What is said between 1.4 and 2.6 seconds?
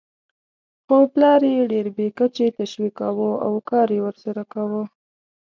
یې ډېر بې کچې